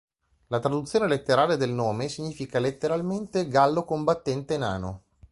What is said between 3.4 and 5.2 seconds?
gallo combattente nano.